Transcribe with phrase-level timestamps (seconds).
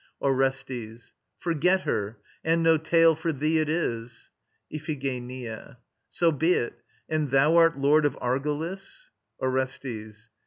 [0.19, 1.13] ORESTES.
[1.37, 2.17] Forget her!...
[2.43, 4.31] And no tale for thee it is.
[4.73, 5.77] IPHIGENIA.
[6.09, 6.81] So be it.
[7.07, 9.11] And thou art Lord of Argolis?
[9.39, 10.29] ORESTES.